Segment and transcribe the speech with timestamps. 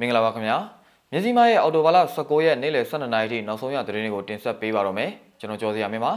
[0.00, 0.56] မင်္ဂလာပါခင်ဗျာ
[1.12, 5.10] မြစည်းမရဲ့အော်တိုဘာလ19ရက်နေ့လယ်12နာရီထိနောက်ဆုံးရသတင်းတွေကိုတင်ဆက်ပေးပါတော့မယ်
[5.40, 6.12] ကျွန်တော်ကျော်စရာမင်းပါ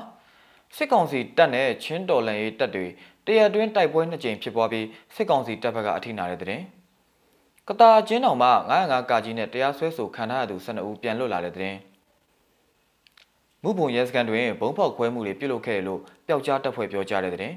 [0.75, 2.85] စစ်ကောင်စီတပ်နဲ့ချင်းတော်လန်ရေးတပ်တွေ
[3.25, 4.85] တရအတွင်းတိုက်ပွဲနှစ်ကြိမ်ဖြစ်ပွားပြီး
[5.15, 6.63] စစ်ကောင်စီတပ်ဘက်ကအထိနာတဲ့သတင်း
[7.67, 11.77] ကတာချင်းတောင်မှ905ကာကြီးနဲ့တရားစွဲဆိုခံထားရသူ12ဦးပြန်လွတ်လာတဲ့သတင်း
[13.63, 17.55] မှုပုံရဲစခန်းတွင်ဘုံဖောက်ခွဲမှုတွေပြုလုပ်ခဲ့တယ်လို့ပျောက်ကြားတပ်ဖွဲ့ပြောကြားတဲ့သတင်း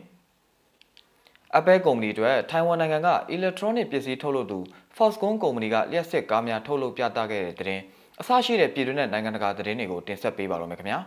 [1.55, 4.59] အပဲကုမ္ပဏီအတွက်ထိုင်ဝမ်နိုင်ငံက electronic ပစ္စည်းထုတ်လုပ်သူ
[4.97, 7.81] Foxconn ကုမ္ပဏီကလျှက်စစ်ကားများထုတ်လုပ်ပြသခဲ့တဲ့တဲ့တင်
[8.21, 10.99] အစရှိတဲ့ပြည်တွင်းနဲ့နိုင်ငံတကာသတင်းတွေကိုတင်ဆက်ပေးပါတော့မယ်ခင်ဗျာ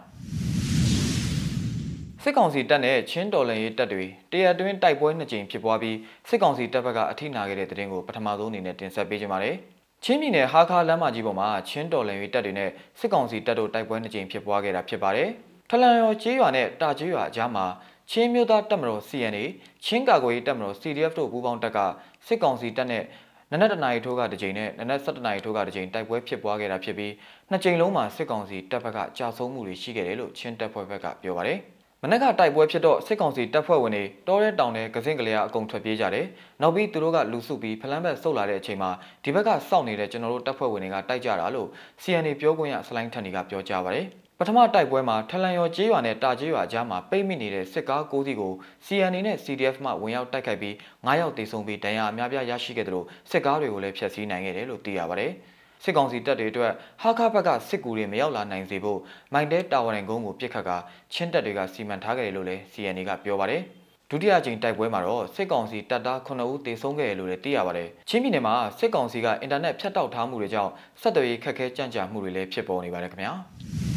[2.24, 5.98] စစ်ကောင်စီတပ်နဲ့ချင်းတော်လန်ရေးတပ်တွေတရအတွင်းတိုက်ပွဲနှစ်ကြိမ်ဖြစ်ပွားပြီး
[6.30, 9.56] စစ်ကောင်စီတပ်ဘက်ကအထိနာခဲ့တဲ့သတင်းကိုပထမဆုံးအနေနဲ့တင်ဆက်ပေးကြပါမယ်
[10.04, 15.30] ချင်းပြည်နယ်ဟာခါလမ်းမကြီးပေါ်မှာချင်းတော်လန်ရေးတပ်တွေနဲ့စစ်ကောင်စီတပ်တို့တိုက်ပွဲနှစ်ကြိမ်ဖြစ်ပွားခဲ့တာဖြစ်ပါတယ်
[15.70, 17.66] ထလန်ရောကျေးရွာနဲ့တာကျေးရွာအကြားမှာ
[18.12, 19.44] ချင်းမျိုးသားတပ်မတော် CNA
[19.86, 21.80] ချင်းကာကွယ်ရေးတပ်မတော် CDF တို့ပူးပေါင်းတပ်က
[22.28, 23.04] စစ်ကောင်စီတပ်နဲ့
[23.52, 27.14] နနက်တနာရီထိုးကတစ်ကြိမ်နဲ့နနက်7နာရီထိုးကတစ်ကြိမ်တိုက်ပွဲဖြစ်ပွားခဲ့တာဖြစ်ပြီး
[27.50, 31.60] နှစ်ကြိမ်လုံးမှာစစ်ကောင်စီတပ်ဘက်ကကြာဆုံးမှုတွေရှိခဲ့တယ်လို့ချင်းတပ်ဖွဲ့ဘက်ကပြောပါတယ်။
[32.04, 36.26] မနက်ကတိုက်ပွဲဖြစ်တော့စစ်ကောင်စီတပ်ဖွဲ့ဝင်တွေတောရဲတောင်နဲ့ကစင်းကလေးအကုန်ထွက်ပြေးကြတယ်။
[36.62, 38.92] နောက်ပြီးသူတို့ကလူစုပြီးဖလန်းဘက်ဆုတ်လာတဲ့အချိန်မှာ
[39.24, 41.68] ဒီဘက်ကစောင့်နေတဲ့ကျွန်တော်တို့တပ်ဖွဲ့ဝင်တွေကတိုက်ကြတာလို့
[42.04, 44.08] CNA ပြောခွင့်ရစလိုင်းထန်နီကပြောကြားပါတယ်။
[44.42, 48.54] ပထမတိုက်ပွဲမှာထလန်ရောကျေးရွာနဲ့တာကျေးရွာကြားမှာပိတ်မိနေတဲ့စစ်ကား၉စီးကို
[48.86, 50.74] CNA နဲ့ CDF မှဝင်ရောက်တိုက်ခိုက်ပြီး
[51.06, 55.32] 9ယောက်တေဆုံးပြီးဒဏ်ရာအများပြားရရှိခဲ့တယ်လို့စစ်ကားတွေကိုလည်းဖျက်ဆီးနိုင်ခဲ့တယ်လို့သိရပါတယ်။
[55.84, 59.00] စစ်ကောင်စီတပ်တွေအတွက်ဟာခဘက်ကစစ်ကူတွေမရောက်လာနိုင်စေဖို့
[59.34, 60.72] မိုင်တဲတာဝန်ကုန်းကိုပြစ်ခတ်က
[61.14, 63.62] ချင်းတပ်တွေကစီမံထားခဲ့တယ်လို့လည်း CNA ကပြောပါတယ်။
[64.12, 73.34] ဒုတိယကြိမ်တိုက်ပွဲမှာတော့စစ်ကောင်စီတပ်သား9ဦးသေဆုံးခဲ့တယ်လို့လည်းသိရပါတယ်။ချင်းပြည်နယ်မှာစစ်ကောင်စီကအင်တာနက်ဖြတ်တောက်ထားမှုတွေကြောင့်ဆက်သွယ်ရေးခက်ခဲကြန့်ကြာမှုတွေလည်းဖြစ်ပေါ်နေပါတယ်ခင်ဗျာ။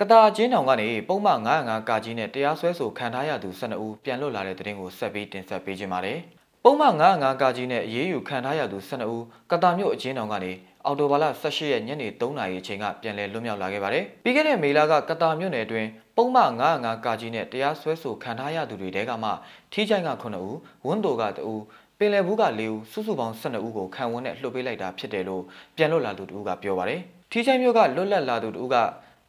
[0.00, 6.18] ကတာချင်းတောင်ကနေပုံမှန်905ကာကြီးနဲ့တရားစွဲဆိုခံထားရသူ12ဦးပြန်လွတ်လာတဲ့တဲ့တင်ကိုဆက်ပြီးတင်ဆက်ပေးခြင်းပါတယ်။
[6.64, 10.52] ပုံမှန်905ကာကြီးနဲ့အရေးယူခံထားရသူ12ဦးကတာမြို့အချင်းတောင်ကနေ
[10.84, 19.30] အော်တိုဘာလ18ရက်ညနေ3နာရီအချိန်ကပြန်လည်လွတ်မြောက်လာခဲ့ပါတယ်။ပြီးခဲ့တဲ့မေလကကတာမြို့နယ်အတွင်းပုံမှန်905ကာကြီးနဲ့တရားစွဲဆိုခံထားရသူတွေတဲကမှ
[19.72, 20.56] ထီးချိုင်းက9ဦး
[20.86, 21.62] ဝန်းတိုက2ဦး
[21.98, 25.42] ပင်လယ်ဘူးက4ဦးစုစုပေါင်း12ဦးကိုခံဝန်နဲ့လှုပ်ပေးလိုက်တာဖြစ်တယ်လို့
[25.76, 27.00] ပြန်လွတ်လာသူတို့ကပြောပါတယ်။
[27.30, 28.76] ထီးချိုင်းမြို့ကလွတ်လပ်လာသူတို့က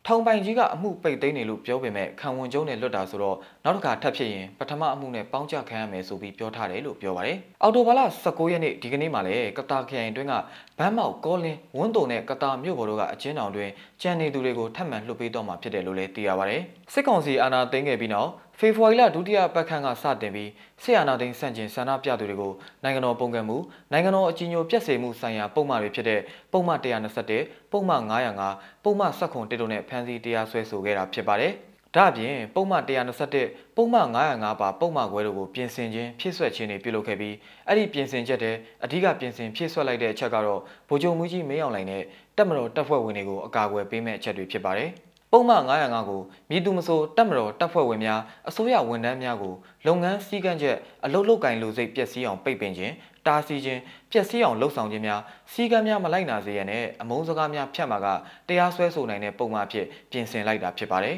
[0.07, 10.33] ထောင်ပိုင်ကြီးကအမှုပိတ်သိမ်းနေလို့ပြောပေမဲ့ခံဝန်ကျုံးနဲ့လွတ်တာဆိုတော့နောက်တစ်ခါထပ်ဖြစ်ရင်ပထမအမှုနဲ့ပေါင်းကြခံရမယ်ဆိုပြီးပြောထားတယ်လို့ပြောပါတယ်။အော်တိုဘာလ19ရက်နေ့ဒီကနေ့မှလည်းကတာခရိုင်အတွင်းက
[10.79, 13.69] ဘန်းမောက်ကောလင်းဝန်းတုံနဲ့ကတာမြို့ပေါ်တို့ကအချင်းတောင်တွင်
[14.01, 16.61] ကြံနေသူတွေကိုထပ်မံလွှတ်ပေးတော့မှာဖြစ်တယ်လို့လည်းသိရပါတယ်။
[16.93, 18.29] စစ်ကောင်စီအာဏာသိမ်းခဲ့ပြီးနောက်
[18.65, 20.49] ဖေဖော်ဝါရီလဒုတိယပတ်ခန်းကစတင်ပြီး
[20.81, 22.53] ဆီယနာသိန်းစန့်ကျင်ဆန္ဒပြသူတွေကို
[22.83, 23.57] နိုင်ငံတော်ပုံကံမှု
[23.91, 28.01] နိုင်ငံတော်အကြီးအကျယ်ပြက်စေမှုဆိုင်ရာပုံမှန်တွေဖြစ်တဲ့ပုံမှန်121ပုံမှန်
[28.43, 31.53] 905ပုံမှန်79တို့နဲ့ဖမ်းဆီးတရားစွဲဆိုခဲ့တာဖြစ်ပါတယ်။
[31.95, 37.35] ဒါ့အပြင်ပုံမှန်121ပုံမှန်905ပါပုံမှန်ခွဲတို့ကိုပြင်ဆင်ခြင်းဖြည့်ဆွက်ခြင်းတွေပြုလုပ်ခဲ့ပြီး
[37.67, 42.03] အဲ့ဒီပြင်ဆင်ချက်တဲ့အဓိကပြင်ဆင်ဖြည့်ဆွက်လိုက်တဲ့အချက်ကတော့ဗိုလ်ချုပ်မှုကြီးမင်းအောင်လှိုင်နဲ့
[42.37, 44.91] တပ်မတော်တပ်ဖွဲ့ဝင်တွေကိုအကာအကွယ်ပေးမဲ့အချက်တွေဖြစ်ပါတယ်။
[45.35, 49.53] ပုံမှန်905ကိုမြည်သူမဆိုတပ်မတော်တပ်ဖွဲ့ဝင်များအစိုးရဝန်ထမ်းများကို
[49.87, 52.93] လုပ်ငန်းစည်းကမ်းချက်အလုပ်လုပ်ကင်လူစိတ်ပျက်စီးအောင်ပိတ်ပင်ခြင်း
[53.27, 55.21] တားဆီးခြင်းပျက်စီးအောင်လှုံ့ဆော်ခြင်းများ
[55.53, 56.67] စည်းကမ်းများမလိုက်နာစေရန်
[57.01, 58.07] အမုန်းစကားများဖြတ်မှာက
[58.47, 61.17] တရားစွဲဆိုနိုင်တဲ့ပုံမှန်အဖြစ်ပြင်ဆင်လိုက်တာဖြစ်ပါတယ်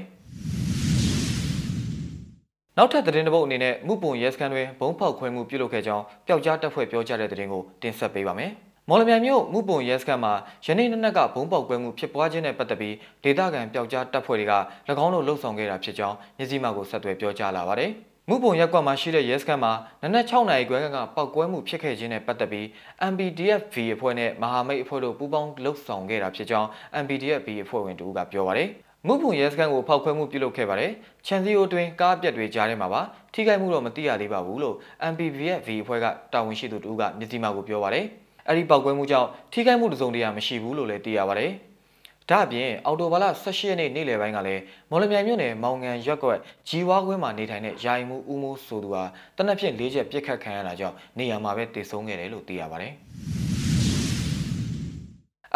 [2.77, 8.53] နောက်ထပ်သတင်းတစ်ပုဒ်အနေနဲ့မှုပုံရဲစခန်းတွင်ဘုံဖောက်ခွဲမှုပြုလုပ်ခဲ့ကြောင်းပျောက်ကြားတပ်ဖွဲ့ပြောကြားတဲ့သတင်းကိုတင်ဆက်ပေးပါမယ်။
[8.89, 10.33] မော်လမြိုင်မြို့မှုပုံရဲစခန်းမှာ
[10.65, 14.53] ယနေ့နနက်ကဘုံပေါက်ကွဲမှုဖြစ်ပွားခြင်းနဲ့ပတ်သက်ပြီးဒေသခံပျောက်ကြားတပ်ဖွဲ့တွေက၎
[15.03, 17.91] င်းတို့လှုပ်ဆောင်ခဲ့တာဖြစ်ကြောင်းညစီမကိုဆက်သွယ်ပြောကြားလာပါတယ်။
[18.29, 19.71] မှုပုံရက်ကွက်မှာရှိတဲ့ရဲစခန်းမှာ
[20.03, 22.65] နနက်6နာရီခွဲကပောက်ကွဲမှုဖြစ်ခဲ့ခြင်းနဲ့ပတ်သက်ပြီး
[23.11, 26.67] MPDF-V အဖွဲ့နဲ့မဟာမိတ်အဖွဲ့တို့ပူးပေါင်းလှုပ်ဆောင်ခဲ့တာဖြစ်ကြောင်း
[27.03, 28.69] MPDF-V အဖွဲ့ဝင်တူကပြောပါတယ်။
[29.07, 30.91] မှုပုံရဲစခန်းကိုဖောက်ခွဲမှုပြုလုပ်ခဲ့ပါတယ်။
[31.25, 33.01] ချန်စီယိုတွင်ကားပြက်တွေကြားထဲမှာပါ
[33.33, 34.75] ထိခိုက်မှုတော့မသိရသေးပါဘူးလို့
[35.11, 38.07] MPDF-V အဖွဲ့ကတာဝန်ရှိသူတူကညစီမကိုပြောပါတယ်။
[38.47, 41.51] အဲ့ဒီပောက်ကွဲမှုကြောင့်ထိခိုက်မှုတစုံတရာမရှိဘူးလို့လည်းသိရပါတယ်။
[42.29, 49.03] ဒါ့အပြင်အော်တိုဘာလ18ရက်နေ့နေ့လယ်ပိုင်းကလည်းမော်လမြိုင်မြို့နယ်မောင်ငံရက်ကွက်ဂျီဝါကွင်းမှာနေထိုင်တဲ့ယာယီမှုဦးမိုးဆိုသူဟာ
[49.37, 52.93] တနက်ဖြန်၄ချက်ပြစ်ခတ်ခံရတာကြောင့်နေရာမှာပဲတည်ဆုံးခဲ့တယ်လို့သိရပါတယ်။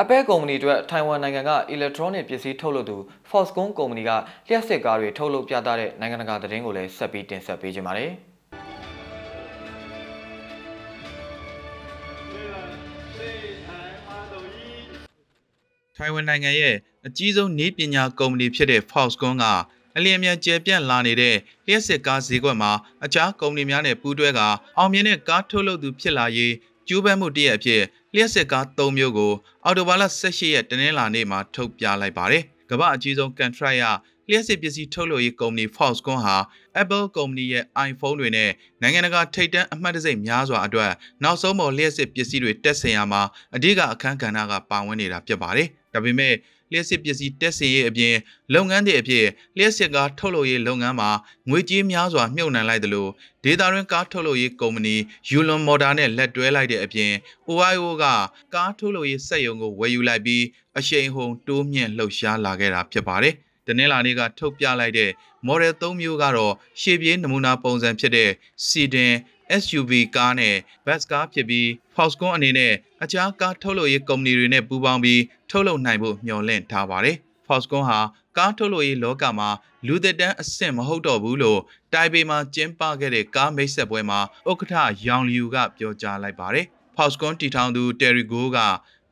[0.01, 2.97] အပဲကုမ္ပဏီအတွက်ထိုင်ဝမ်နိုင်ငံက electronic ပစ္စည်းထုတ်လုပ်သူ
[3.29, 4.11] Foxconn ကုမ္ပဏီက
[4.47, 8.13] လျှက်စစ်ကားတွေထုတ်လုပ်ပြသတဲ့နိုင်ငံတကာသတင်းကိုလည်းဆက်ပြီးတင်ဆက်ပေးကြပါမယ်။
[15.99, 16.75] ထိုင်ဝမ်နိုင်ငံရဲ့
[17.07, 19.45] အကြီးဆုံးနေပညာကုမ္ပဏီဖြစ်တဲ့ Foxconn က
[19.97, 21.35] အလျင်မြန်ကျယ်ပြန့်လာနေတဲ့
[21.67, 22.71] လျှက်စစ်ကားဈေးကွက်မှာ
[23.05, 24.39] အခြားကုမ္ပဏီများနဲ့ပူးတွဲက
[24.77, 26.53] အောင်မြင်တဲ့ကားထုတ်လုပ်သူဖြစ်လာရေး
[26.87, 27.81] ကျိုးပန်းမှုတရက်အဖြစ်
[28.13, 29.33] လျှက်စစ်ကား၃မျိုးကို
[29.65, 33.83] အော်တိုဘာလ18ရက်တနင်္လာနေ့မှာထုတ်ပြလိုက်ပါတယ်။ကမ္ဘာအကြီးဆုံးကန်ထရိုက်ရ
[34.29, 36.37] လလျှက်စစ်ပစ္စည်းထုတ်လုပ်ရေးကုမ္ပဏီ Foxconn ဟာ
[36.81, 38.51] Apple ကုမ္ပဏီရဲ့ iPhone တွေနဲ့
[38.81, 40.91] နိုင်ငံတကာထိပ်တန်းအမှတ်တံဆိပ်များစွာအတွက်
[41.23, 43.21] နောက်ဆုံးပေါ်လျှက်စစ်ပစ္စည်းတွေတက်ဆင်ရမှာ
[43.55, 45.67] အဓိကအခန်းကဏ္ဍကပါဝင်နေတာဖြစ်ပါတယ်။
[45.99, 46.35] ဒါပေမဲ့
[46.71, 48.15] လျှက်စစ်ပစ္စည်းတက်ဆင်ရေးအပြင်
[48.53, 49.25] လုပ်ငန်းတွေအဖြစ်
[49.57, 51.09] လျှက်စစ်ကားထုတ်လုပ်ရေးလုပ်ငန်းမှာ
[51.49, 53.07] ငွေကြေးများစွာမြှုပ်နှံလိုက်သလို
[53.43, 54.95] ဒေတာရင်းကားထုတ်လုပ်ရေးကုမ္ပဏီ
[55.31, 57.11] Yulon Motor နဲ့လက်တွဲလိုက်တဲ့အပြင်
[57.49, 58.05] OIO က
[58.53, 60.43] ကားထုတ်လုပ်ရေးစက်ရုံကိုဝယ်ယူလိုက်ပြီး
[60.77, 63.35] အရှိန်ဟုန်တိုးမြင့်လှုပ်ရှားလာခဲ့တာဖြစ်ပါတယ်။
[63.67, 65.09] တနင်္လာနေ့ကထုတ်ပြလိုက်တဲ့
[65.47, 68.29] Model 3မျိုးကတော့ရှေ့ပြေးနမူနာပုံစံဖြစ်တဲ့
[68.67, 69.11] Sedan
[69.61, 70.55] SUV ကားနဲ့
[70.85, 77.15] Bus ကားဖြစ်ပြီး Foxconn အနေနဲ့အခြားကားထုတ်လုပ်ရေးကုမ္ပဏီတွေနဲ့ပူးပေါင်းပြီးထုတ်လုပ်နိုင်ဖို့မျှော်လင့်ထားပါတယ်။
[77.47, 77.99] Foxconn ဟာ
[78.37, 79.49] ကားထုတ်လုပ်ရေးလောကမှာ
[79.87, 81.59] လူသက်တမ်းအဆင့်မဟုတ်တော့ဘူးလို့
[81.93, 84.19] တိုင်ပေမှာကျင်းပခဲ့တဲ့ကားမိတ်ဆက်ပွဲမှာ
[84.49, 84.75] ဥက္ကဋ္ဌ
[85.07, 86.65] ယောင်လျူကပြောကြားလိုက်ပါတယ်။
[86.97, 88.57] Foxconn တီထောင်သူ Terry Go က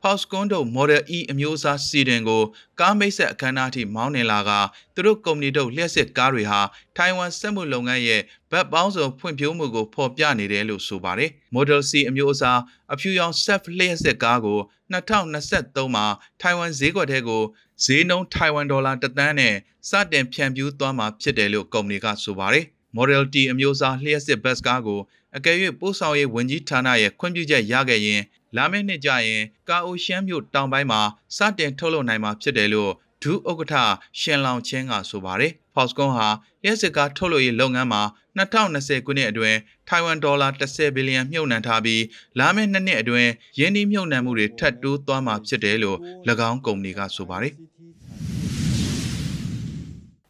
[0.08, 2.42] Foxconn တို့ Model E အမျိုးအစားစီဒင်ကို
[2.80, 4.50] ကားမိတ်ဆက်အခမ်းအနားထိမောင်းနှင်လာက
[4.94, 6.60] သူတို့ကုမ္ပဏီတို့လျှက်စစ်ကားတွေဟာ
[6.96, 12.60] ထိုင်ဝမ်စက်မှုလုပ်ငန်းရဲ့ဗတ်ပေါင်းစုံဖွံ့ဖြိုးမှုကိုဖော်ပြနေတယ်လို့ဆိုပါတယ်။ Model C အမျိုးအစား
[12.92, 14.58] အဖြူရောင် Saf လျှက်စစ်ကားကို
[14.92, 16.06] 2023မှာ
[16.40, 17.42] ထိုင်ဝမ်ဈေးကွက်ထဲကို
[17.84, 19.54] ဈေးနှုန်းထိုင်ဝမ်ဒေါ်လာ1သန်းနဲ့
[19.88, 22.64] စတင်ဖြန့်ဖြူးသွားမှာဖြစ်တယ်လို့ကုမ္ပဏီကဆိုပါတယ်။
[22.96, 25.00] Model T အမျိုးအစားလျှက်စစ်ဘတ်ကားကို
[25.36, 28.22] အကယ်၍ပို့ဆောင်ရေးဝန်ကြီးဌာနရဲ့ခွင့်ပြုချက်ရခဲ့ရင်
[28.56, 31.00] လာမယ့်နှစ်ကျရင်ကာအိုရှမ်းမြို့တောင်ပိုင်းမှာ
[31.36, 32.92] စတင်ထုတ်လုပ်နိုင်မှာဖြစ်တယ်လို့
[33.22, 33.74] ဒုဥက္ကဋ္ဌ
[34.20, 36.28] ရှင်လောင်ချင်းကဆိုပါတယ်။ Foxconn ဟာ
[36.62, 38.02] လျှက်စစ်ကားထုတ်လုပ်ရေးလုပ်ငန်းမှာ
[38.38, 39.58] 2020ခုနှစ်အတွင်း
[39.88, 42.02] ထိုင်ဝမ်ဒေါ်လာ10ဘီလီယံမြှုပ်နှံထားပြီး
[42.38, 45.98] လာမယ့်နှစ်နှစ်အတွင်းယင်းနှိမြှုပ်နှံမှုတွေထပ်တိုးသွားမှာဖြစ်တယ်လို့၎
[46.48, 47.54] င်းကုမ္ပဏီကဆိုပါတယ်။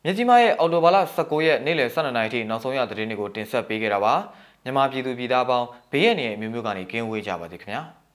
[0.04, 4.14] မြကြီးမားရဲ့အော်တိုဘာလ19ရက်နေ့လယ်12နာရီထိနောက်ဆုံးရသတင်းတွေကိုတင်ဆက်ပေးခဲ့တာပါ
[4.64, 7.82] မြန်မာပြည်သူပြည်သားပေါင်းဘေးရန်ရဲ့အမျိုးမျိုးကနေကင်းဝေးကြပါစေခင်ဗျာ။